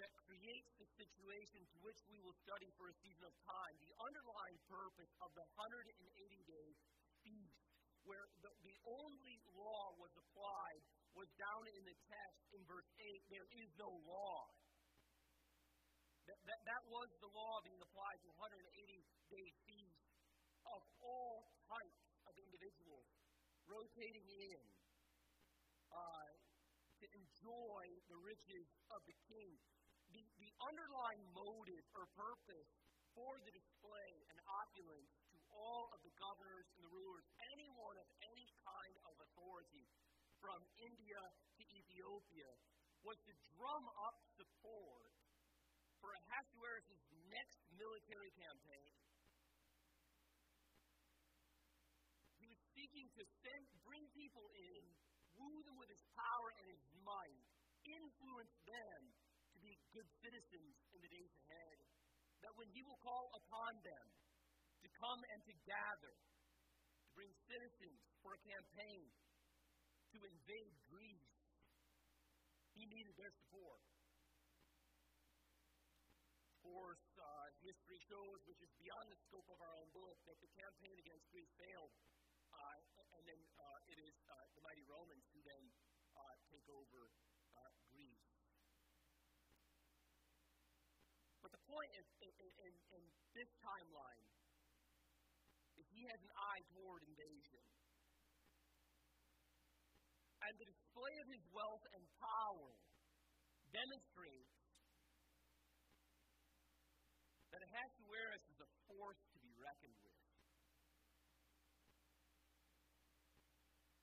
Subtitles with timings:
[0.00, 3.74] that creates the situation to which we will study for a season of time.
[3.80, 5.88] The underlying purpose of the 180
[6.44, 6.68] day
[7.24, 7.60] feast,
[8.04, 10.82] where the, the only law was applied,
[11.16, 14.52] was down in the text in verse 8 there is no law.
[16.28, 19.00] That, that, that was the law being applied to 180
[19.32, 20.02] day feast
[20.68, 23.08] of all types of individuals
[23.64, 24.60] rotating in
[25.88, 26.28] uh,
[27.00, 29.56] to enjoy the riches of the king.
[30.62, 32.70] Underlying motive or purpose
[33.12, 38.08] for the display and opulence to all of the governors and the rulers, anyone of
[38.24, 39.84] any kind of authority,
[40.40, 41.20] from India
[41.56, 42.50] to Ethiopia,
[43.04, 45.12] was to drum up support
[46.00, 48.96] for Ahasuerus' next military campaign.
[52.36, 54.82] He was seeking to send, bring people in,
[55.40, 57.44] woo them with his power and his might,
[57.88, 59.00] influence them
[59.96, 61.78] good citizens in the days ahead.
[62.44, 64.06] That when he will call upon them
[64.84, 69.08] to come and to gather, to bring citizens for a campaign,
[70.12, 71.32] to invade Greece,
[72.76, 73.80] he needed their support.
[76.44, 80.36] Of course, uh, history shows, which is beyond the scope of our own book, that
[80.44, 81.92] the campaign against Greece failed.
[82.52, 82.76] Uh,
[83.16, 85.64] and then uh, it is uh, the mighty Romans who then
[86.20, 87.08] uh, take over
[87.56, 88.26] uh, Greece.
[91.46, 93.02] But the point is, in, in, in
[93.34, 94.26] this timeline
[95.76, 97.64] is he has an eye toward invasion.
[100.46, 102.70] And the display of his wealth and power
[103.74, 104.56] demonstrates
[107.50, 110.22] that Ahasuerus is a force to be reckoned with.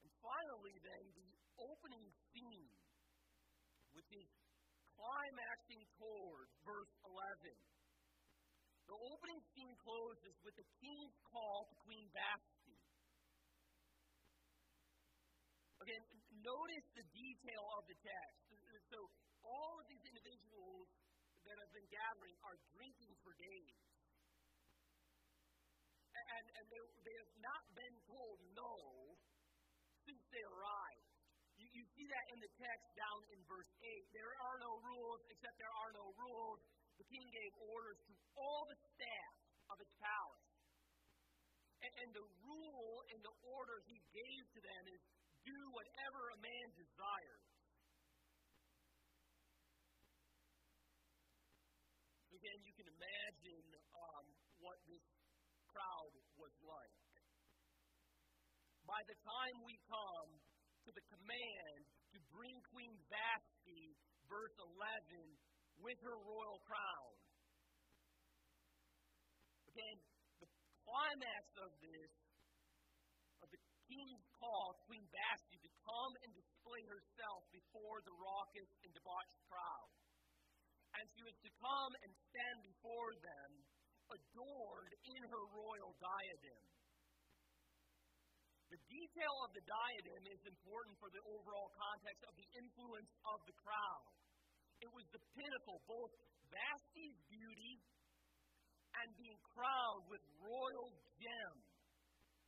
[0.04, 1.32] And finally, then, the
[1.62, 2.76] opening scene,
[3.96, 4.28] which is
[5.04, 7.52] climaxing toward verse 11.
[8.88, 12.80] The opening scene closes with the king's call to Queen Vashti.
[15.84, 16.04] Again,
[16.40, 18.40] notice the detail of the text.
[18.88, 19.00] So,
[19.44, 20.88] all of these individuals
[21.44, 23.76] that have been gathering are drinking for days.
[26.16, 28.76] And, and they, they have not been told no
[30.08, 30.73] since they arrived.
[32.04, 34.12] See that in the text down in verse 8.
[34.12, 36.60] There are no rules, except there are no rules.
[37.00, 39.34] The king gave orders to all the staff
[39.72, 40.48] of his palace.
[41.80, 45.00] And, and the rule and the order he gave to them is
[45.48, 47.48] do whatever a man desires.
[52.36, 54.28] Again, you can imagine um,
[54.60, 55.08] what this
[55.72, 57.00] crowd was like.
[58.92, 60.36] By the time we come
[60.84, 61.93] to the command
[62.34, 63.94] bring Queen Vashti,
[64.26, 65.38] verse 11,
[65.86, 67.14] with her royal crown.
[69.70, 69.98] Again,
[70.42, 70.50] the
[70.82, 72.14] climax of this,
[73.42, 78.92] of the king's call, Queen Vashti, to come and display herself before the raucous and
[78.98, 79.90] debauched crowd.
[80.98, 83.50] And she was to come and stand before them,
[84.14, 86.73] adored in her royal diadem.
[88.74, 93.38] The detail of the diadem is important for the overall context of the influence of
[93.46, 94.10] the crowd.
[94.82, 96.10] It was the pinnacle, both
[96.50, 97.78] Vashti's beauty
[98.98, 100.90] and being crowned with royal
[101.22, 101.70] gems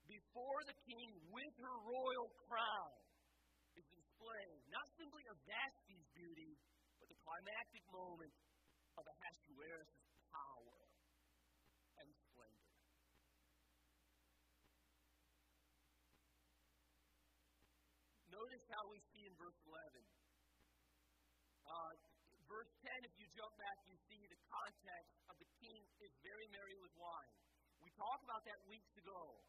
[0.10, 2.94] before the king with her royal crown
[3.78, 6.58] is the display not simply of Vashti's beauty,
[6.98, 8.34] but the climactic moment
[8.98, 9.94] of Ahasuerus'
[10.34, 10.90] power
[12.02, 12.66] and splendor.
[18.36, 20.04] Notice how we see in verse 11.
[21.72, 21.94] Uh,
[22.52, 26.44] verse 10, if you jump back, you see the context of the king is very
[26.52, 27.32] merry with wine.
[27.80, 29.40] We talked about that weeks ago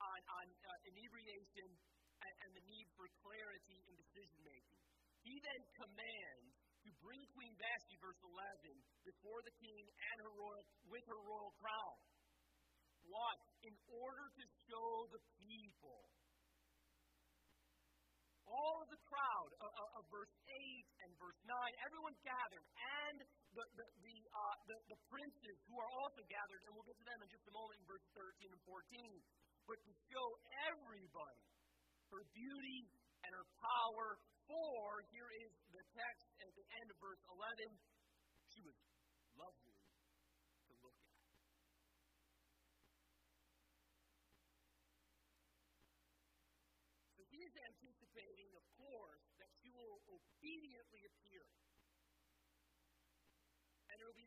[0.00, 4.80] on, on uh, inebriation and, and the need for clarity in decision making.
[5.20, 6.56] He then commands
[6.88, 8.72] to bring Queen Vashti, verse 11,
[9.04, 11.96] before the king and her royal, with her royal crown.
[13.04, 13.36] Why?
[13.68, 16.08] In order to show the people
[18.50, 21.54] all of the crowd of, of, of, verse 8 and verse 9,
[21.86, 22.66] everyone gathered,
[23.06, 23.16] and
[23.54, 27.06] the, the, the, uh, the, the, princes who are also gathered, and we'll get to
[27.06, 30.26] them in just a moment in verse 13 and 14, but to show
[30.66, 31.46] everybody
[32.10, 32.90] her beauty
[33.22, 34.18] and her power.
[34.50, 37.70] For, here is the text at the end of verse 11,
[38.50, 38.74] she was
[39.38, 41.22] lovely to look at.
[47.14, 47.54] So he is
[50.40, 51.44] of course, that she will be appear.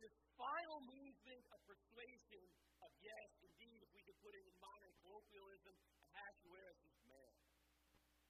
[0.04, 2.44] this final movement of persuasion
[2.84, 5.72] of yes, indeed, if we could put it in modern colloquialism,
[6.12, 7.32] Ahasuerus' man.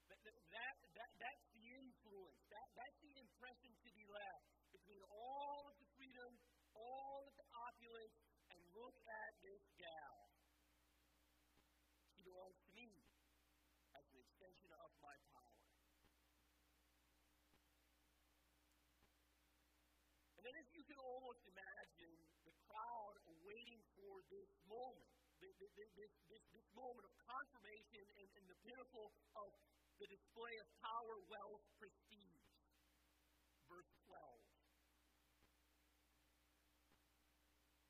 [0.06, 2.38] That, that, that, that's the influence.
[2.54, 6.38] That, that's the impression to be left between all of the freedom,
[6.78, 8.18] all of the opulence,
[8.54, 10.18] and look at this gal.
[12.14, 13.02] She belongs to me
[13.98, 15.54] as an extension of my power.
[20.38, 23.16] And then, as you can almost imagine, the crowd
[23.48, 25.06] waiting for this moment,
[25.38, 29.54] this, this, this, this moment of confirmation and, and the pinnacle of
[30.02, 32.42] the display of power, wealth, prestige.
[33.70, 34.18] Verse 12.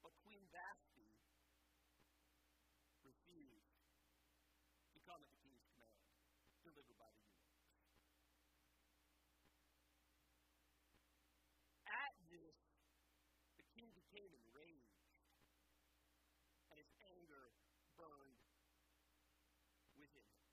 [0.03, 1.07] But Queen Vashti
[3.07, 3.71] refused
[4.91, 6.11] to come at the king's command,
[6.67, 7.71] delivered by the eunuchs.
[11.87, 12.59] At this,
[13.55, 15.03] the king became enraged,
[16.71, 17.53] and his anger
[17.97, 18.41] burned
[19.93, 20.49] within him.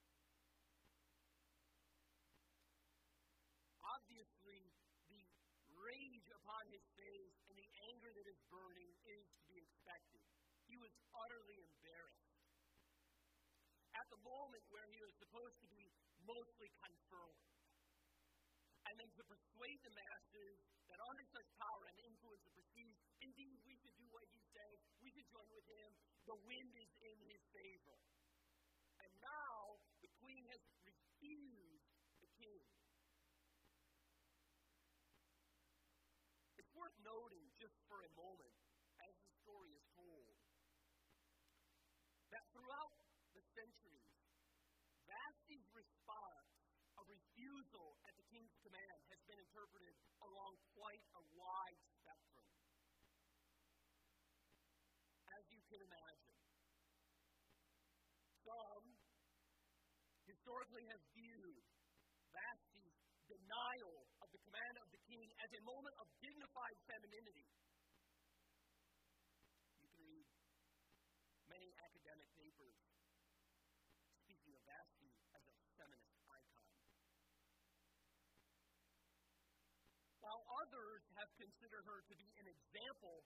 [3.81, 4.63] Obviously,
[5.09, 5.23] the
[5.81, 10.19] rage upon his face and the anger that is burning is to be expected.
[10.67, 12.35] He was utterly embarrassed.
[13.95, 15.95] At the moment where he was supposed to be
[16.27, 17.47] mostly confirmed,
[18.91, 20.59] and then to persuade the masses
[20.91, 24.75] that under such power and influence and prestige, indeed we should do what he says,
[24.99, 25.91] we should join with him,
[26.27, 27.95] the wind is in his favor.
[28.99, 31.87] And now the queen has refused
[32.19, 32.63] the king.
[36.61, 38.57] It's worth noting just for a moment,
[39.05, 40.33] as the story is told,
[42.33, 42.97] that throughout
[43.37, 44.17] the centuries,
[45.05, 46.57] Vashti's response
[46.97, 49.93] of refusal at the king's command has been interpreted
[50.25, 52.49] along quite a wide spectrum.
[55.37, 56.37] As you can imagine,
[58.41, 58.85] some
[60.25, 61.61] historically have viewed
[62.33, 62.97] Vashti's
[63.29, 64.90] denial of the command of
[65.41, 67.49] as a moment of dignified femininity.
[69.81, 70.27] You can read
[71.49, 72.77] many academic papers
[74.21, 76.69] speaking of Vashti as a feminist icon.
[80.21, 83.25] While others have considered her to be an example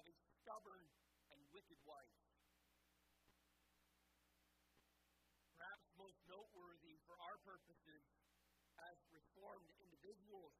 [0.00, 0.88] of a stubborn
[1.36, 2.16] and wicked wife.
[5.52, 8.02] Perhaps most noteworthy for our purposes
[8.88, 10.56] as reformed individuals.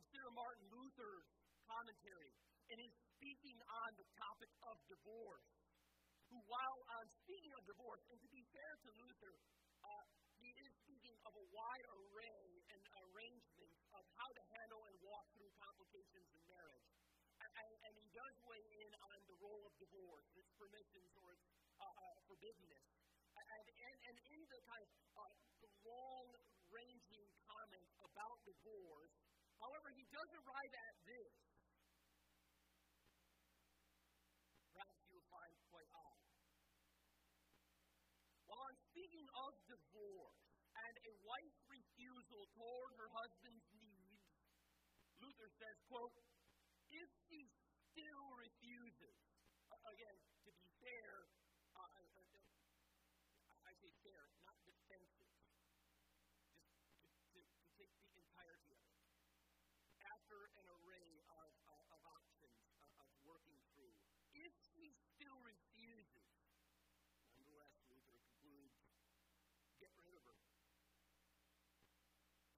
[0.00, 1.28] Consider Martin Luther's
[1.68, 2.32] commentary
[2.72, 5.44] in his speaking on the topic of divorce,
[6.32, 9.36] who, while on speaking of divorce, and to be fair to Luther,
[9.84, 10.04] uh,
[10.40, 15.28] he is speaking of a wide array and arrangements of how to handle and walk
[15.36, 16.88] through complications in marriage.
[17.44, 21.44] And, and he does weigh in on the role of divorce, its permissions or its
[21.76, 22.88] uh, uh, forbiddenness.
[23.36, 25.28] And, and, and in the kind of uh,
[25.84, 26.28] long
[26.72, 29.19] ranging comments about divorce,
[29.60, 31.32] however, he does arrive at this.
[34.72, 36.24] Perhaps you'll find quite odd.
[38.50, 40.42] While I'm speaking of divorce
[40.74, 44.24] and a wife's refusal toward her husband's needs,
[45.20, 46.16] Luther says, quote,
[46.90, 47.46] if she
[47.92, 49.20] still refuses,
[49.86, 51.28] again, to be fair,
[51.76, 56.08] uh, uh, uh I say fair, not defensive, just
[56.64, 59.00] to, to, to take the entirety of it.
[60.30, 61.10] After an array
[61.42, 63.90] of, uh, of options uh, of working through,
[64.30, 66.30] if she still refuses,
[67.34, 68.78] nonetheless, Luther concludes,
[69.82, 70.38] get rid of her.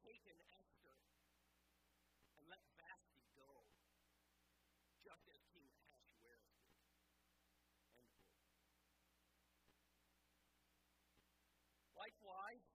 [0.05, 1.01] Take an Esther
[2.37, 3.65] and let Vashti go
[5.01, 6.77] just as King Ahasuerus did.
[7.73, 8.21] End quote.
[11.97, 12.69] Likewise,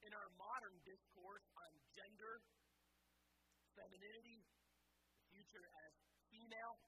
[0.00, 2.40] in our modern discourse on gender,
[3.90, 4.38] femininity,
[5.18, 5.92] the future as
[6.30, 6.78] female,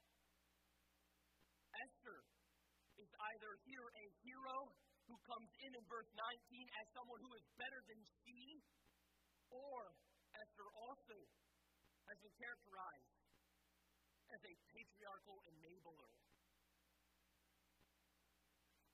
[1.74, 2.22] Esther
[2.94, 4.70] is either here a hero
[5.10, 6.22] who comes in in verse 19
[6.78, 8.62] as someone who is better than she,
[9.50, 9.98] or
[10.30, 11.18] Esther also
[12.06, 13.10] has been characterized
[14.30, 16.06] as a patriarchal enabler.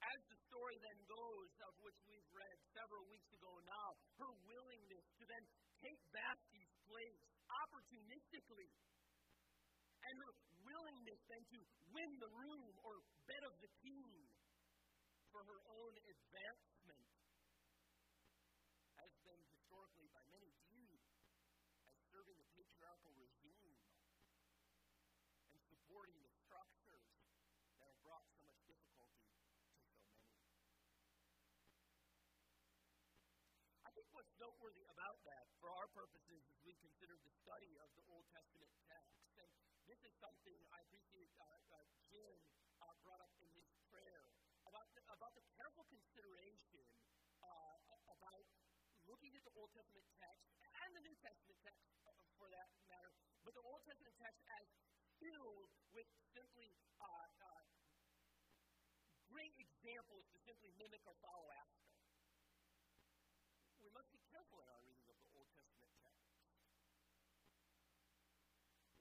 [0.00, 5.04] As the story then goes, of which we've read several weeks ago now, her willingness
[5.20, 5.44] to then
[5.84, 7.27] take Vashti's place
[7.64, 8.70] opportunistically,
[10.08, 11.58] and her willingness then to
[11.92, 14.06] win the room or bed of the king
[15.32, 17.06] for her own advancement,
[18.98, 21.02] has been historically by many viewed
[21.86, 25.60] as serving the patriarchal regime and
[33.98, 38.04] think what's noteworthy about that, for our purposes, as we consider the study of the
[38.12, 39.48] Old Testament text, and
[39.88, 42.36] this is something I appreciate uh, uh, Jim
[42.84, 44.28] uh, brought up in his prayer
[44.68, 46.84] about the, about the careful consideration
[47.40, 48.44] uh, about
[49.08, 53.16] looking at the Old Testament text and the New Testament text, uh, for that matter,
[53.48, 54.68] but the Old Testament text as
[55.24, 56.68] filled with simply
[57.00, 57.64] uh, uh,
[59.32, 61.88] great examples to simply mimic or follow after.
[63.88, 66.28] We must be careful in our reading of the Old Testament text.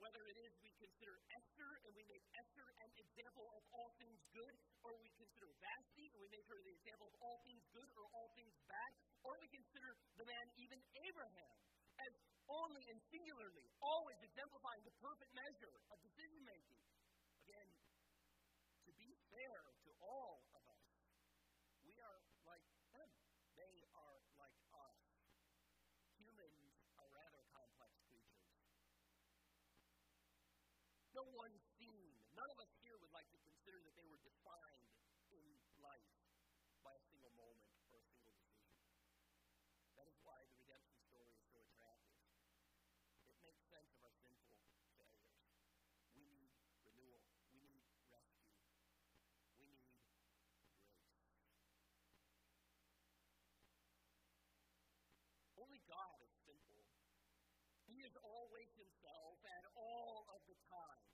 [0.08, 4.16] Whether it is we consider Esther and we make Esther an example of all things
[4.32, 7.84] good, or we consider Vashti and we make her the example of all things good
[7.92, 11.56] or all things bad, or we consider the man even Abraham
[12.00, 12.16] as
[12.48, 16.80] only and singularly, always exemplifying the perfect measure of decision making.
[17.44, 17.68] Again,
[18.88, 20.88] to be fair to all of us,
[21.84, 22.64] we are like
[22.96, 23.12] them.
[23.60, 24.96] They are like us.
[26.16, 28.48] Humans are rather complex creatures.
[31.17, 34.88] No one seen, none of us here would like to consider that they were defined
[35.32, 35.44] in
[35.80, 36.12] life
[36.84, 38.88] by a single moment or a single decision.
[39.98, 42.22] That is why the redemption story is so attractive.
[43.28, 45.18] It makes sense of our sinful failures.
[46.14, 47.26] We need renewal.
[47.52, 48.56] We need rescue.
[49.58, 50.28] We need grace.
[55.58, 56.86] Only God is simple.
[57.88, 61.08] He is always himself and all of the time.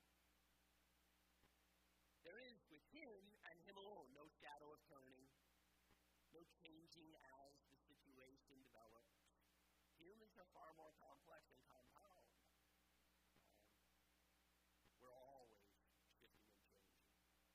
[2.24, 5.28] There is with him and him alone no shadow of turning,
[6.32, 6.40] no
[6.94, 9.18] changing as the situation develops.
[9.98, 12.22] Humans are far more complex and compound.
[13.82, 13.98] Um,
[15.02, 17.50] we're always shifting and changing.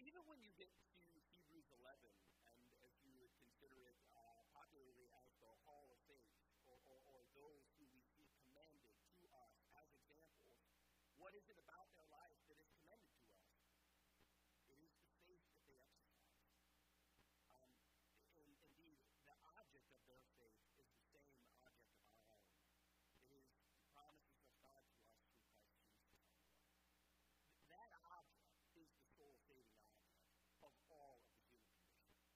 [0.00, 1.84] Even when you get to Hebrews 11,
[2.56, 6.32] and as you would consider it uh, popularly as the Hall of Faith,
[6.64, 8.80] or, or, or those who we see commanded
[9.20, 10.56] to us as examples,
[11.20, 13.60] what is it about their life that is commended to us?
[14.72, 16.40] It is the faith that they exercise.
[17.52, 17.76] Um,
[18.40, 18.96] and indeed,
[19.28, 21.28] the object of their faith is the same
[21.60, 22.48] object of our own.
[23.20, 27.12] It is the promises of God to us through Christ Jesus our Lord.
[27.68, 30.32] That object is the soul saving object
[30.64, 32.32] of all of the human condition.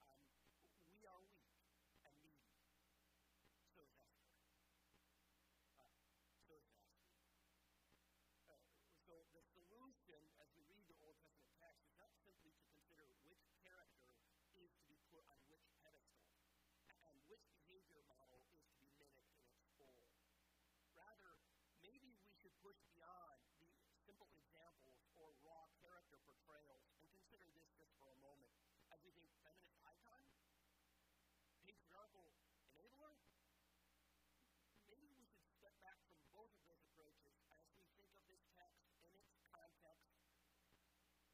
[0.00, 0.24] Um,
[0.96, 1.60] we are weak
[2.08, 2.56] and needy.
[3.76, 4.48] So is Esther.
[5.76, 5.92] Uh,
[6.48, 7.28] so is Vashti.
[8.48, 8.64] Uh,
[9.04, 13.12] so the solution, as we read the Old Testament text, is not simply to consider
[13.28, 14.08] which character
[14.58, 16.34] is to be put on which pedestal
[17.08, 20.02] and which behavior model is to be mimicked in its full.
[20.98, 21.38] Rather,
[21.78, 23.70] maybe we should push beyond the
[24.02, 28.50] simple examples or raw character portrayals and consider this just for a moment.
[28.90, 30.22] As we think feminist icon,
[31.62, 32.34] patriarchal
[32.74, 33.14] enabler,
[34.90, 38.42] maybe we should step back from both of those approaches as we think of this
[38.58, 40.18] text in its context,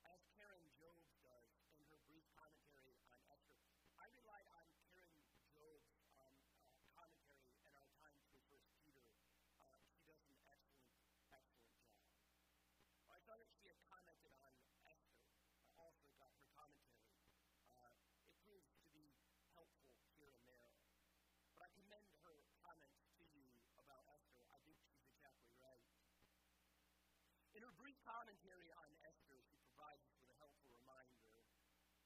[0.05, 1.49] as Karen Jobes does
[1.79, 3.65] in her brief commentary on Esther.
[3.99, 6.39] I relied on Karen Jobes' um,
[6.71, 9.11] uh, commentary in our time through First Peter.
[9.67, 10.95] Uh, she does an excellent,
[11.35, 11.99] excellent job.
[13.11, 14.55] I thought that she had commented on
[14.87, 15.25] Esther.
[15.75, 17.11] I also got her commentary.
[17.67, 17.91] Uh,
[18.23, 19.11] it proves to be
[19.57, 20.71] helpful here and there.
[21.59, 23.51] But I commend her comments to you
[23.83, 24.47] about Esther.
[24.53, 25.83] I think she's exactly right.
[27.85, 31.29] Brief commentary on Esther, she provides us with a helpful reminder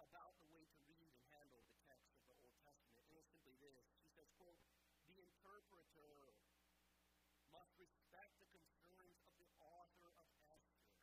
[0.02, 3.06] about the way to read and handle the text of the Old Testament.
[3.06, 3.86] And it's simply this.
[3.94, 4.58] She says, quote,
[5.06, 6.34] the interpreter
[7.54, 10.98] must respect the concerns of the author of Esther.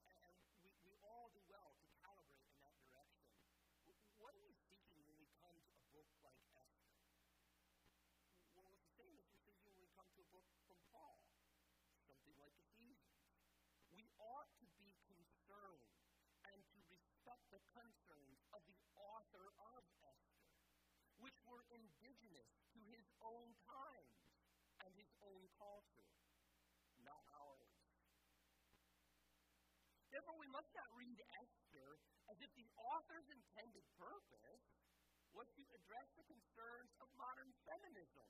[0.00, 0.32] And
[0.64, 3.28] we, we all do well to calibrate in that direction.
[4.16, 6.96] What are we seeking when we come to a book like Esther?
[8.56, 11.20] Well, it's the same as we're seeking when we come to a book from Paul,
[12.04, 13.24] something like Ephesians.
[13.96, 15.88] We ought to be concerned
[16.44, 20.52] and to respect the concerns of the author of Esther,
[21.24, 24.20] which were indigenous to his own times
[24.84, 26.12] and his own culture,
[27.00, 27.80] not ours.
[30.12, 31.96] Therefore, we must not read Esther
[32.28, 34.68] as if the author's intended purpose
[35.32, 38.28] was to address the concerns of modern feminism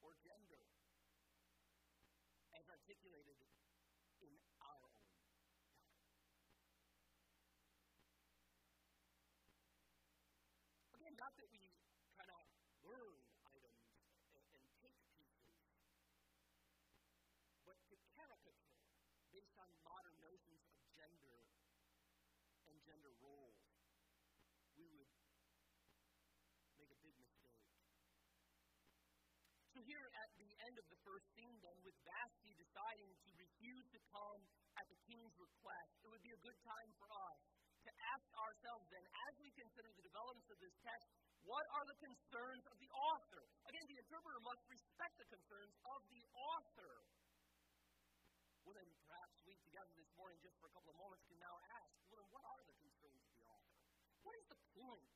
[0.00, 0.64] or gender,
[2.56, 3.38] as articulated
[4.24, 4.32] in
[4.64, 5.01] our
[23.02, 23.58] your role,
[24.78, 25.10] we would
[26.78, 27.58] make a big mistake.
[29.74, 33.86] So here at the end of the first scene, then, with Vashti deciding to refuse
[33.90, 34.40] to come
[34.78, 37.38] at the king's request, it would be a good time for us
[37.82, 41.10] to ask ourselves then, as we consider the developments of this text,
[41.42, 43.42] what are the concerns of the author?
[43.66, 47.02] Again, the interpreter must respect the concerns of the author.
[48.62, 51.26] Well, then, perhaps we together this morning, just for a couple of moments,
[54.32, 55.12] what is the point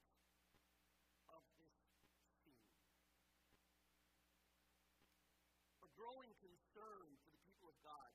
[1.32, 1.72] of this
[2.36, 2.68] scene?
[5.80, 8.12] A growing concern for the people of God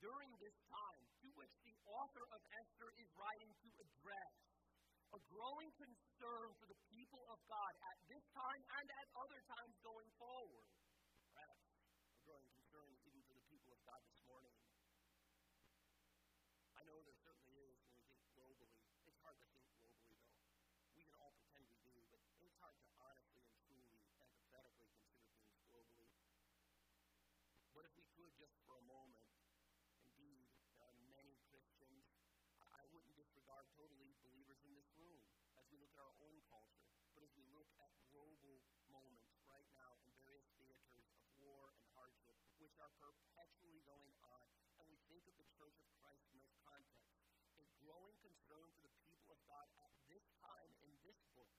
[0.00, 4.32] during this time to which the author of Esther is writing to address.
[5.12, 9.76] A growing concern for the people of God at this time and at other times
[9.84, 10.64] going forward.
[11.36, 11.68] Perhaps
[12.16, 14.56] a growing concern even for the people of God this morning.
[16.72, 18.72] I know there certainly is when we think globally.
[19.04, 20.40] It's hard to think globally, though.
[20.96, 24.92] We can all pretend we do, but it's hard to honestly and truly, empathetically
[25.42, 26.70] consider things globally.
[27.74, 29.26] But if we could, just for a moment,
[30.02, 30.46] indeed,
[30.78, 32.06] there are many Christians,
[32.70, 35.18] I wouldn't disregard totally believers in this room
[35.58, 39.66] as we look at our own culture, but as we look at global moments right
[39.74, 41.02] now in various theaters of
[41.40, 44.40] war and hardship, which are perpetually going on,
[44.78, 47.16] and we think of the Church of Christ in those contexts,
[47.56, 51.50] a growing concern for the people of God at this time in this book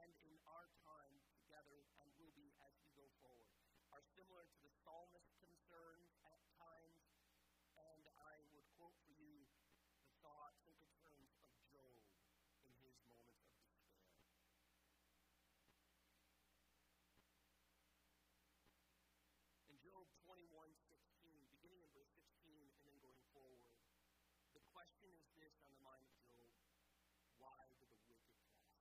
[0.00, 3.50] and in our time together and will be as we go forward
[3.90, 7.04] are similar to the psalmist's concerns at times,
[7.76, 9.44] and I would quote for you
[10.00, 12.00] the thoughts and concerns of Job
[12.64, 13.92] in his moments of despair.
[19.68, 19.76] In
[20.24, 23.68] 21, 16, beginning in verse 16 and then going forward.
[24.56, 26.56] The question is this on the mind of Job
[27.36, 28.76] why the wicked prosper?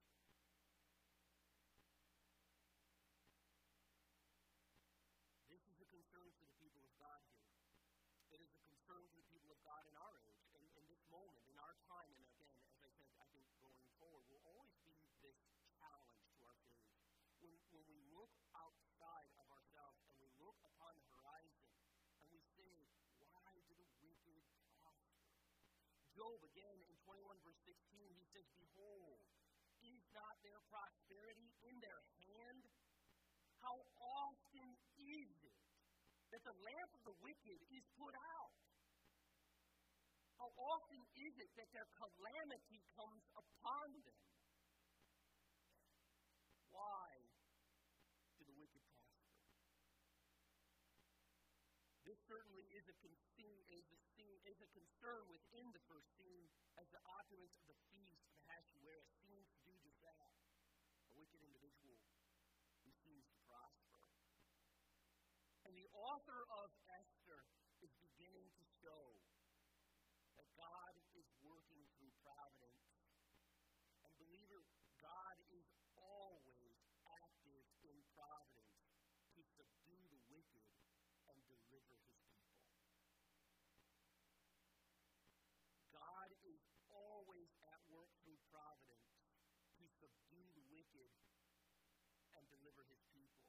[5.56, 7.48] This is a concern for the people of God here.
[8.36, 11.00] It is a concern for the people of God in our age, in, in this
[11.08, 14.76] moment, in our time, and again, as I said, I think going forward, will always
[14.84, 14.92] be
[15.24, 15.40] this
[15.80, 16.60] challenge to our
[17.40, 17.65] faith.
[17.76, 21.68] When, we look outside of ourselves and we look upon the horizon
[22.24, 22.72] and we say,
[23.20, 24.40] why do the wicked
[24.80, 25.28] prosper?
[26.16, 27.76] Job, again, in 21 verse 16,
[28.16, 29.20] he says, Behold,
[29.84, 32.64] is not their prosperity in their hand?
[33.60, 35.60] How often is it
[36.32, 38.56] that the lamp of the wicked is put out?
[40.40, 44.24] How often is it that their calamity comes upon them?
[46.76, 47.08] Why
[48.36, 49.32] do the wicked prosper?
[52.04, 53.20] This certainly is a, con-
[53.72, 56.48] is, a scene, is a concern within the first scene
[56.80, 60.32] as the opulence of the feast of Ahasuerus seems to do just that.
[61.08, 62.00] A wicked individual
[62.84, 64.02] who seems to prosper.
[65.66, 67.42] And the author of Esther
[67.82, 69.18] is beginning to show
[70.38, 72.94] that God is working through providence.
[74.06, 74.62] And believer,
[75.02, 75.66] God is
[75.98, 78.86] always active in providence
[79.34, 80.70] to subdue the wicked
[81.30, 82.62] and deliver his people.
[85.92, 86.62] God is
[86.94, 89.18] always at work through providence
[89.82, 91.32] to subdue the wicked
[92.36, 93.46] and deliver his people.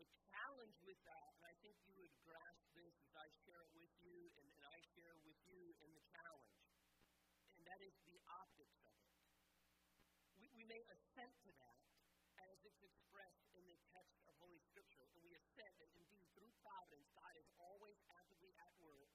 [0.00, 3.72] The challenge with that, and I think you would grasp this as I share it
[3.76, 6.56] with you, and, and I share with you in the challenge,
[7.56, 9.10] and that is the optics of it
[10.40, 11.80] we, we may assent to that
[12.40, 15.04] as it's expressed in the text of Holy Scripture.
[15.12, 19.12] And we assent that indeed, through providence, God is always actively at work,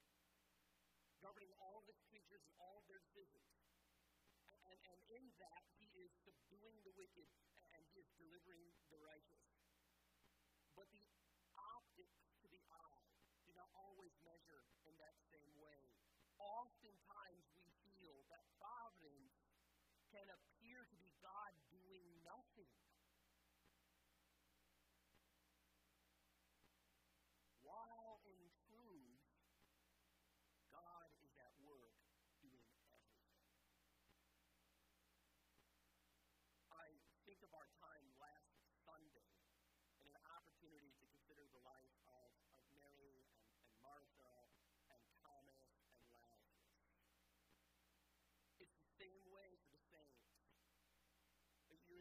[1.18, 3.45] governing all of his creatures and all of their decisions.
[5.16, 7.24] In that, he is subduing the wicked
[7.72, 9.48] and he is delivering the righteous.
[10.76, 11.00] But the
[11.56, 13.08] optics to the eye
[13.48, 15.88] do not always measure in that same way.
[16.36, 17.64] Oftentimes, we
[17.96, 19.32] feel that providence
[20.12, 22.85] can appear to be God doing nothing.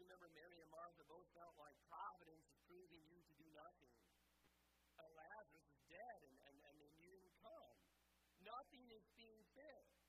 [0.05, 3.89] remember Mary and Martha both felt like providence is proving you to do nothing.
[5.01, 7.73] Uh, Lazarus is dead, and, and, and then you didn't come.
[8.45, 10.05] Nothing is being fixed.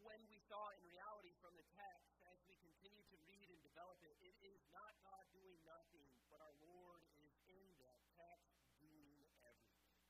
[0.00, 4.00] When we saw in reality from the text, as we continue to read and develop
[4.00, 9.20] it, it is not God doing nothing, but our Lord is in that text doing
[9.44, 10.00] everything.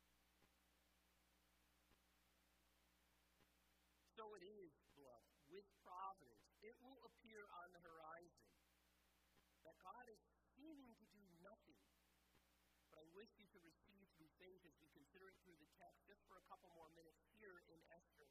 [4.14, 6.46] So it is, blood, with providence.
[6.62, 7.13] It will
[7.50, 8.48] on the horizon
[9.64, 10.20] that God is
[10.56, 11.80] seeming to do nothing.
[12.88, 16.00] But I wish you to receive through faith as we consider it through the text
[16.08, 18.30] just for a couple more minutes here in Esther.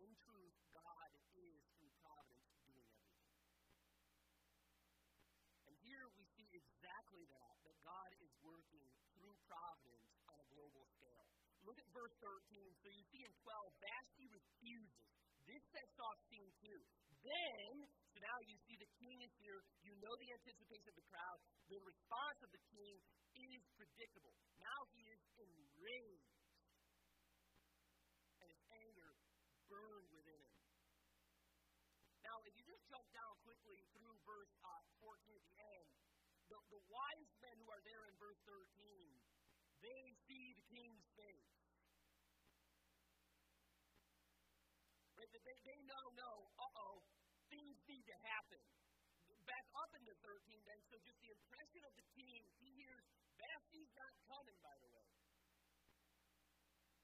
[0.00, 3.32] In truth, God is, through providence, doing everything.
[5.68, 8.84] And here we see exactly that, that God is working
[9.16, 11.26] through providence on a global scale.
[11.64, 12.76] Look at verse 13.
[12.84, 15.06] So you see in 12, Vashti refuses.
[15.46, 16.80] This sets off scene two.
[17.22, 17.86] Then,
[18.16, 19.60] so now you see the king is here.
[19.84, 21.36] You know the anticipation of the crowd.
[21.68, 22.96] The response of the king
[23.52, 24.32] is predictable.
[24.56, 26.32] Now he is enraged.
[28.40, 29.12] And his anger
[29.68, 30.56] burned within him.
[32.24, 35.88] Now, if you just jump down quickly through verse uh, 14 at the end,
[36.48, 38.64] the, the wise men who are there in verse 13,
[39.84, 41.52] they see the king's face.
[45.20, 45.28] Right?
[45.28, 47.04] They, they know, no, uh oh,
[47.56, 48.60] things need to happen.
[49.48, 53.00] Back up into 13, then, so just the impression of the king, he hears,
[53.40, 55.08] Vashti's not coming, by the way.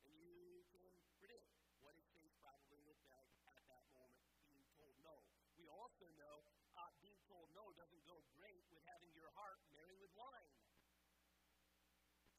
[0.05, 0.85] And you can
[1.17, 1.49] predict
[1.81, 4.21] what his face probably looked like at that moment,
[4.53, 5.25] being told no.
[5.57, 6.45] We also know
[6.77, 10.53] uh, being told no doesn't go great with having your heart marry with wine.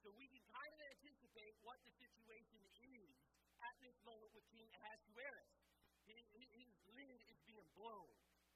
[0.03, 3.15] So we can kind of anticipate what the situation is
[3.63, 5.52] at this moment with King Ahasuerus.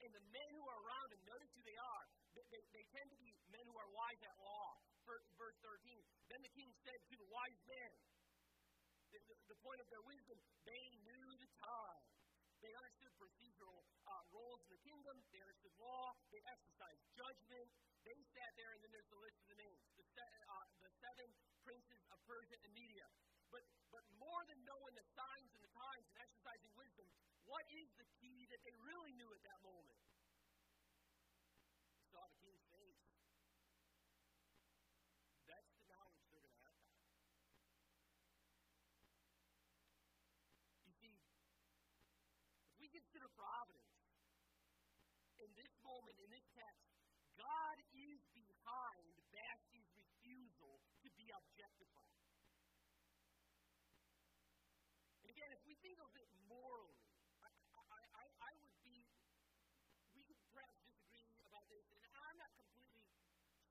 [0.08, 2.04] And the men who are around him, notice who they are.
[2.38, 4.78] They, they, they tend to be men who are wise at law.
[5.04, 6.00] Verse 13.
[6.30, 7.92] Then the king said to the wise men,
[9.10, 10.36] the, the, the point of their wisdom,
[10.68, 12.04] they knew the time.
[12.64, 15.16] They understood procedural uh, roles in the kingdom.
[15.32, 16.16] They understood law.
[16.32, 17.68] They exercised judgment.
[18.08, 20.90] They sat there, and then there's the list of the names the, se- uh, the
[21.04, 21.28] seven
[21.62, 23.06] princes of Persia and Media.
[23.52, 27.06] But, but more than knowing the signs and the times and exercising wisdom,
[27.48, 29.96] what is the key that they really knew at that moment?
[31.96, 33.00] They saw the king's face.
[35.48, 36.84] That's the knowledge they're going to have.
[40.84, 41.16] You see,
[42.68, 43.96] if we consider providence,
[45.40, 46.84] in this moment, in this text,
[47.40, 52.28] God is behind Vashti's refusal to be objectified.
[55.24, 56.98] And again, if we think of it morally,
[58.38, 59.04] I would be,
[60.14, 63.04] we could perhaps disagree about this, and I'm not completely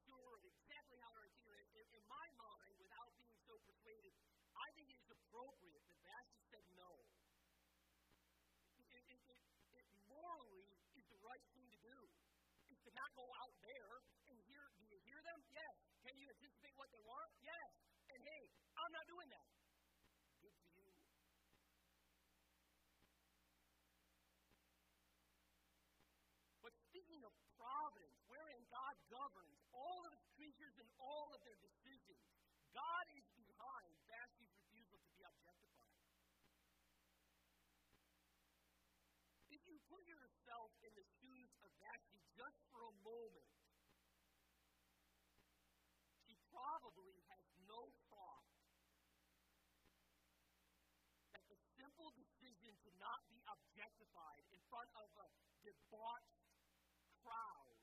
[0.05, 1.81] sure of exactly how to articulate it.
[1.81, 4.13] In, in my mind, without being so persuaded,
[4.53, 6.87] I think it is appropriate that Vashti said no.
[8.79, 9.39] It, it, it,
[9.75, 10.63] it, morally
[10.95, 11.97] is the right thing to do.
[12.71, 13.91] Is to not go out there
[14.31, 14.63] and hear.
[14.79, 15.39] Do you hear them?
[15.51, 15.75] Yes.
[16.07, 17.27] Can you anticipate what they want?
[17.43, 17.71] Yes.
[18.07, 18.43] And hey,
[18.79, 19.51] I'm not doing that.
[26.63, 31.59] But speaking of providence, wherein God governs all of his creatures and all of their
[31.59, 32.23] decisions,
[32.77, 35.89] God is behind Vashti's refusal to be objectified.
[39.49, 43.51] If you put yourself in the shoes of Vashti just for a moment,
[46.27, 48.51] she probably has no thought
[51.31, 55.27] that the simple decision to not be objectified in front of a
[55.63, 56.43] debauched
[57.23, 57.79] proud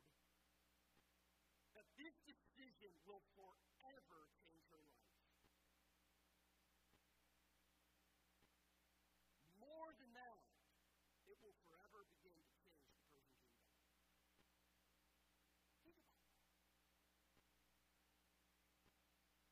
[1.75, 5.19] that this decision will forever change her life.
[9.59, 10.45] More than that,
[11.27, 13.75] it will forever begin to change the Persian kingdom.
[15.83, 16.47] Think about that.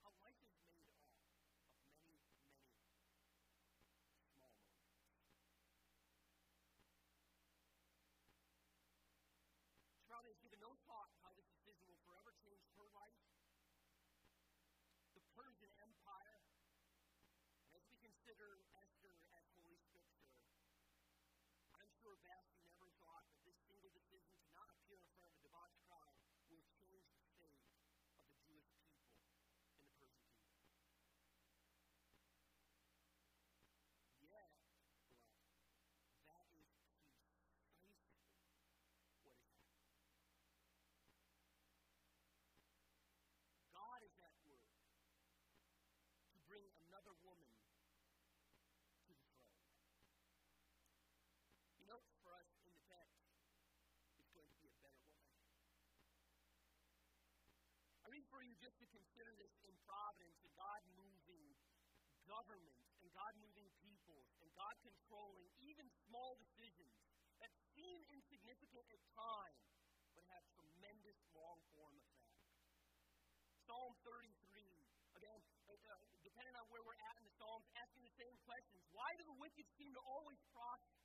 [0.05, 2.53] How life is made up of many, many small moments.
[10.05, 13.17] Charlie has given no thought how this decision will forever change her life,
[15.17, 16.45] the Persian Empire.
[17.65, 20.35] And as we consider Esther as Holy Scripture,
[21.79, 25.39] I'm sure Vashti never thought that this single decision to not appear in front of
[25.39, 27.63] a debauched crowd will change the fate of the Jewish
[28.51, 28.99] people
[29.79, 30.11] in the Persian kingdom.
[34.27, 34.51] Yet,
[36.27, 37.95] that is precisely what
[39.31, 39.71] is happening.
[43.71, 44.67] God is at work
[46.35, 47.55] to bring another woman
[49.07, 49.63] to the throne.
[51.79, 53.19] He notes for us in the text,
[54.19, 55.35] it's going to be a better woman.
[58.03, 61.57] I read for you just to consider this in providence and God moving
[62.29, 66.93] governments and God moving peoples and God controlling even small decisions
[67.41, 69.65] that seem insignificant at times,
[70.13, 72.37] but have tremendous long form effect.
[73.65, 74.29] Psalm 33,
[75.17, 75.41] again,
[75.73, 78.85] uh, uh, depending on where we're at in the Psalms, asking the same questions.
[78.93, 81.02] Why do the wicked seem to always prosper?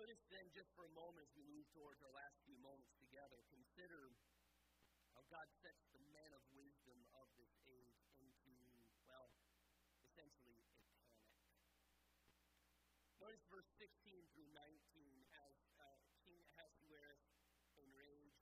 [0.00, 3.36] Notice then, just for a moment, as we move towards our last few moments together,
[3.52, 4.16] consider
[5.12, 8.56] how God sets the men of wisdom of this age into,
[9.04, 9.28] well,
[10.00, 11.04] essentially a panic.
[13.20, 14.72] Notice verse 16 through 19
[15.36, 15.84] as uh,
[16.24, 17.20] King Ahasuerus
[17.76, 18.40] enraged,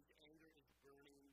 [0.00, 1.28] his anger is burning.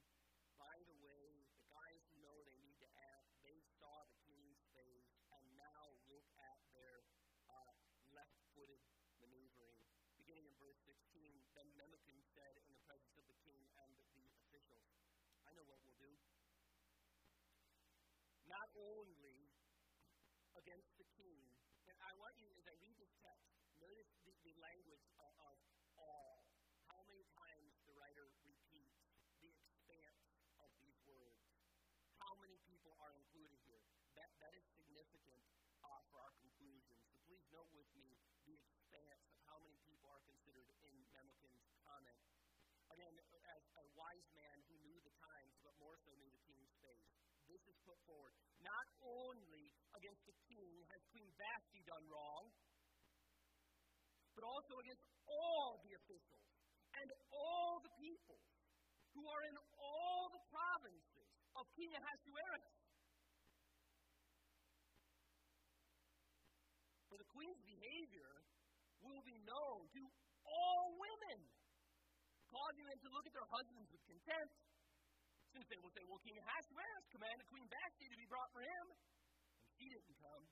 [0.60, 4.60] By the way, the guys who know they need to act, they saw the king's
[4.76, 5.08] face,
[5.40, 7.08] and now look at their
[7.48, 7.72] uh,
[8.12, 8.84] left footed
[9.24, 9.80] maneuvering.
[10.20, 11.28] Beginning in verse 16,
[11.60, 14.88] then Memucan said in the presence of the king and the officials,
[15.44, 16.16] I know what we'll do.
[18.48, 19.52] Not only
[20.56, 21.44] against the king,
[21.92, 23.52] and I want you, as I read this text,
[23.84, 25.60] notice the, the language of, of
[26.00, 26.48] all.
[26.88, 28.64] How many times the writer repeats
[29.44, 30.24] the expanse
[30.64, 31.36] of these words.
[32.16, 33.84] How many people are included here?
[34.16, 35.44] That, that is significant
[35.84, 36.96] uh, for our conclusion.
[37.12, 38.16] So please note with me
[38.48, 42.24] the expanse of how many people are considered in Memucan's comment.
[42.94, 46.70] Again, as a wise man who knew the times, but more so knew the king's
[46.78, 47.10] face,
[47.50, 48.38] this is put forward.
[48.62, 52.54] Not only against the king has Queen Vashti done wrong,
[54.38, 56.46] but also against all the officials
[57.02, 58.38] and all the people
[59.18, 62.70] who are in all the provinces of King Ahasuerus.
[67.10, 68.34] For the queen's behavior
[69.02, 70.02] will be known to
[72.54, 74.54] causing them to look at their husbands with contempt,
[75.58, 78.86] since they will say, Well, King Ahasuerus commanded Queen Vashti to be brought for him,
[78.94, 80.46] and she didn't come.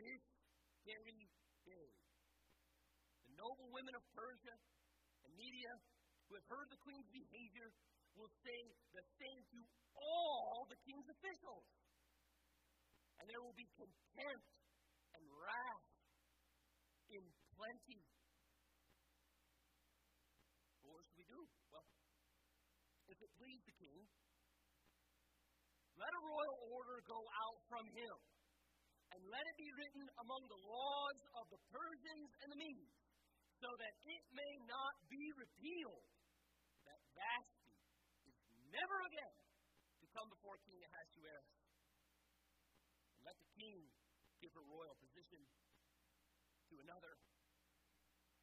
[0.00, 0.22] This
[0.88, 1.28] very
[1.68, 1.88] day,
[3.28, 4.56] the noble women of Persia
[5.28, 5.72] and Media
[6.30, 7.68] who have heard the queen's behavior
[8.14, 8.60] will say
[8.94, 9.60] the same to
[9.98, 11.66] all the king's officials.
[13.18, 14.46] And there will be contempt
[15.12, 15.86] and wrath
[17.10, 17.22] in
[17.58, 18.00] plenty.
[20.80, 21.40] Well, what should we do?
[21.74, 21.84] Well,
[23.10, 24.04] if it please the king,
[25.96, 28.16] let a royal order go out from him,
[29.16, 33.00] and let it be written among the laws of the Persians and the Medes,
[33.64, 36.04] so that it may not be repealed
[36.84, 37.72] that Vashti
[38.28, 38.36] is
[38.72, 39.36] never again
[40.04, 41.48] to come before King Ahasuerus.
[43.16, 43.88] And let the king
[44.40, 45.40] give her royal position
[46.68, 47.12] to another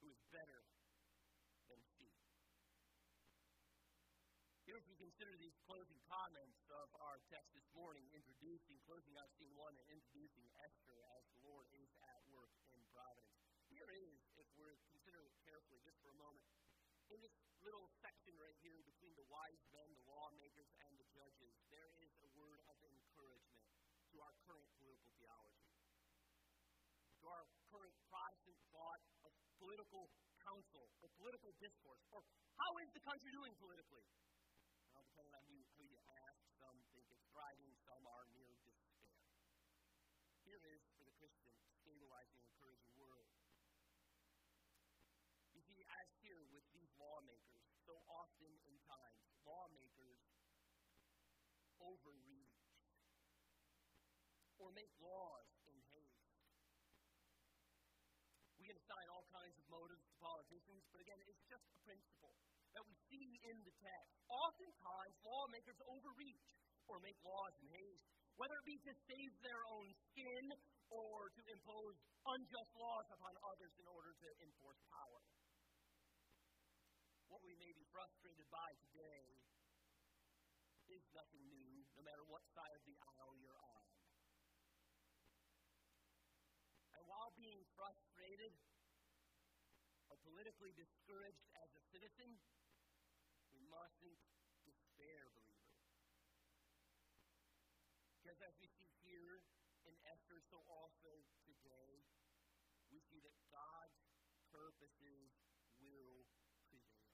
[0.01, 0.61] who is better
[1.69, 2.05] than she.
[4.77, 9.49] If we consider these closing comments of our text this morning, introducing, closing out scene
[9.57, 13.41] one, and introducing Esther as the Lord is at work in providence.
[13.73, 16.45] Here is, if we're considering it carefully, just for a moment,
[17.09, 17.33] in this
[17.65, 22.13] little section right here between the wise men, the lawmakers, and the judges, there is
[22.21, 23.65] a word of encouragement
[24.13, 25.73] to our current political theology,
[27.17, 30.05] to our current Protestant thought of political
[30.45, 32.21] counsel or political discourse, or
[32.61, 34.05] how is the country doing politically?
[35.17, 35.97] Depending on who, who you
[36.29, 39.17] ask, some think it's thriving, some are near despair.
[40.45, 43.25] Here is, for the Christian, stabilizing, encouraging word.
[45.57, 50.21] You see, as here with these lawmakers, so often in times, lawmakers
[51.81, 52.61] overreach
[54.61, 56.29] or make laws in haste.
[58.61, 62.26] We can assign all kinds of motives to politicians, but again, it's just a principle
[62.77, 64.13] that we see in the text.
[64.29, 66.45] Oftentimes, lawmakers overreach
[66.85, 68.05] or make laws in haste,
[68.37, 70.45] whether it be to save their own skin
[70.93, 71.97] or to impose
[72.29, 75.21] unjust laws upon others in order to enforce power.
[77.33, 79.25] What we may be frustrated by today
[80.93, 83.85] is nothing new, no matter what side of the aisle you're on.
[86.93, 88.53] And while being frustrated
[90.07, 92.31] or politically discouraged as a citizen,
[93.71, 94.21] mustn't
[94.63, 95.77] despair, believer.
[98.19, 99.43] Because as we see here
[99.87, 102.03] in Esther, so also today,
[102.91, 103.99] we see that God's
[104.51, 105.31] purposes
[105.79, 106.27] will
[106.67, 107.07] prevail.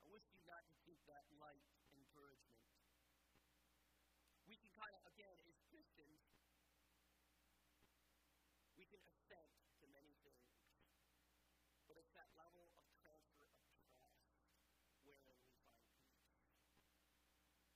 [0.00, 2.60] I wish you not to keep that light encouragement.
[4.44, 6.20] We can kind of, again, as Christians,
[8.76, 9.48] we can assent
[9.80, 10.52] to many things,
[11.88, 14.20] but it's that level of transfer of trust
[15.00, 16.12] wherein we find peace.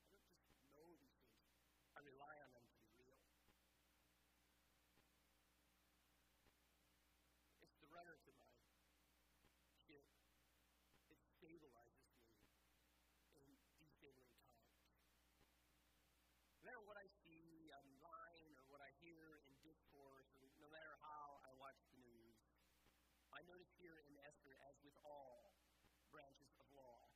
[0.05, 1.49] I don't just know these things,
[1.97, 3.25] I rely on them to be real.
[7.65, 8.53] It's the rudder to my
[9.89, 10.05] ship.
[11.09, 12.37] It stabilizes me
[13.39, 13.49] in
[13.81, 14.77] destabling times.
[16.59, 20.95] No matter what I see online or what I hear in discourse, or no matter
[21.01, 22.37] how I watch the news,
[23.35, 25.53] I notice here in Esther, as with all
[26.13, 27.11] branches of law,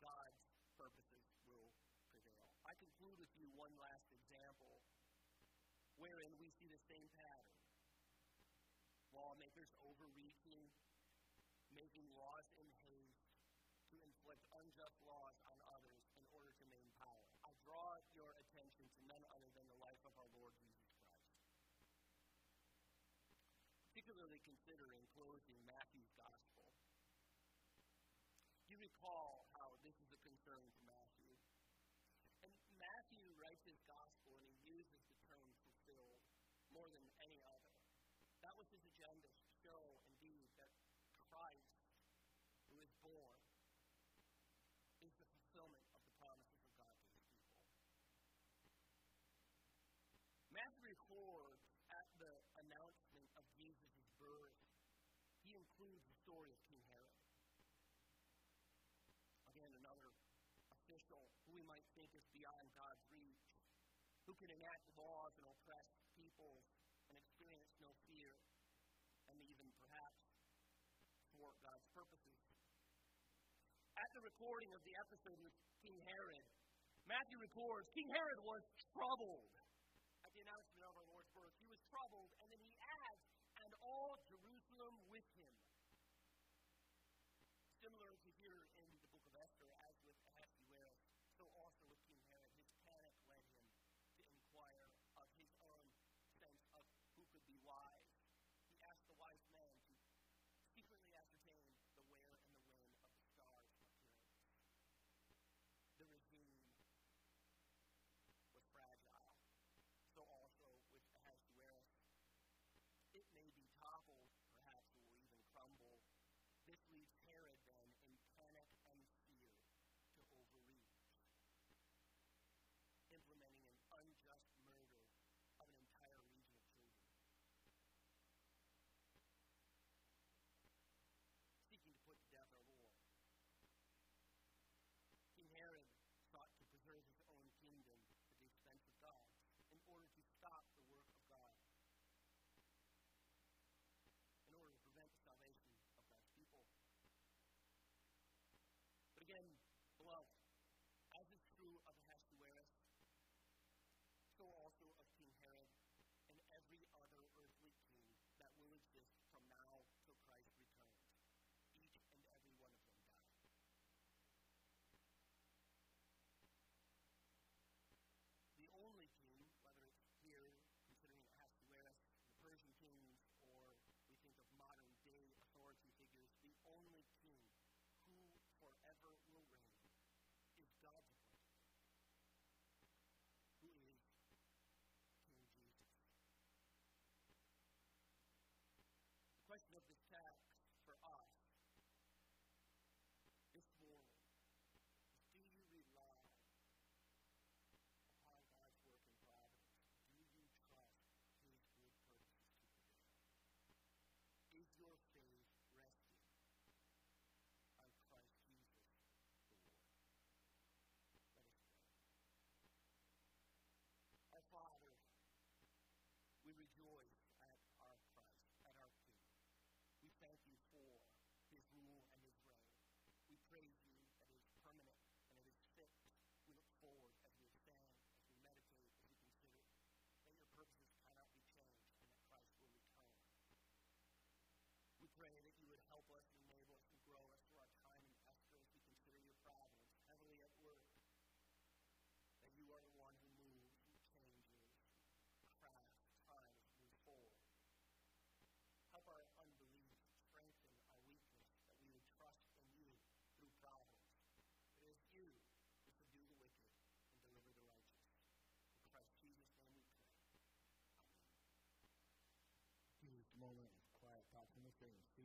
[0.00, 0.40] God's
[0.76, 1.68] purposes will
[2.12, 2.46] prevail.
[2.68, 4.84] I conclude with you one last example
[6.00, 7.60] wherein we see the same pattern.
[9.12, 10.72] Lawmakers overreaching,
[11.76, 13.30] making laws in haste
[13.92, 17.28] to inflict unjust laws on others in order to maintain power.
[17.44, 21.28] I draw your attention to none other than the life of our Lord Jesus Christ.
[23.90, 26.64] Particularly considering closing Matthew's Gospel.
[28.70, 31.34] You recall how this is a concern to Matthew.
[32.46, 36.22] And Matthew writes his Gospel and he uses the term fulfilled
[36.80, 37.76] more than any other.
[38.40, 40.72] That was his agenda to show, indeed, that
[41.28, 41.76] Christ,
[42.72, 43.36] who is born,
[45.04, 47.60] is the fulfillment of the promises of God to his people.
[50.56, 52.32] Matthew records at the
[52.64, 54.56] announcement of Jesus' birth,
[55.44, 57.20] he includes the story of King Herod.
[59.52, 60.16] Again, another
[60.72, 63.44] official who we might think is beyond God's reach,
[64.24, 66.09] who can enact laws and oppress
[66.44, 68.32] and experience no fear,
[69.28, 70.20] and even perhaps
[71.36, 72.40] thwart God's purposes.
[74.00, 75.52] At the recording of the episode with
[75.84, 76.46] King Herod,
[77.04, 78.62] Matthew records King Herod was
[78.96, 79.48] troubled
[80.24, 81.52] at the announcement of our Lord's birth.
[81.60, 82.49] He was troubled, and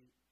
[0.05, 0.25] We